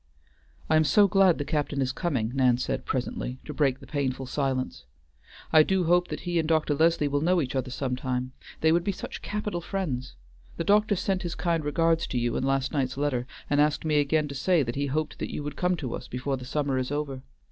"I 0.67 0.77
am 0.77 0.83
so 0.83 1.07
glad 1.07 1.37
the 1.37 1.45
captain 1.45 1.79
is 1.79 1.91
coming," 1.91 2.31
Nan 2.33 2.57
said 2.57 2.85
presently, 2.87 3.37
to 3.45 3.53
break 3.53 3.79
the 3.79 3.85
painful 3.85 4.25
silence. 4.25 4.85
"I 5.53 5.61
do 5.61 5.83
hope 5.83 6.07
that 6.07 6.21
he 6.21 6.39
and 6.39 6.49
Dr. 6.49 6.73
Leslie 6.73 7.07
will 7.07 7.21
know 7.21 7.39
each 7.39 7.55
other 7.55 7.69
some 7.69 7.95
time, 7.95 8.31
they 8.61 8.71
would 8.71 8.83
be 8.83 8.91
such 8.93 9.21
capital 9.21 9.61
friends. 9.61 10.15
The 10.57 10.63
doctor 10.63 10.95
sent 10.95 11.21
his 11.21 11.35
kind 11.35 11.63
regards 11.63 12.07
to 12.07 12.17
you 12.17 12.35
in 12.35 12.43
last 12.43 12.71
night's 12.71 12.97
letter, 12.97 13.27
and 13.47 13.61
asked 13.61 13.85
me 13.85 13.99
again 13.99 14.27
to 14.29 14.33
say 14.33 14.63
that 14.63 14.73
he 14.75 14.87
hoped 14.87 15.19
that 15.19 15.31
you 15.31 15.43
would 15.43 15.55
come 15.55 15.75
to 15.77 15.93
us 15.93 16.07
before 16.07 16.35
the 16.35 16.45
summer 16.45 16.79
is 16.79 16.89
over. 16.91 17.21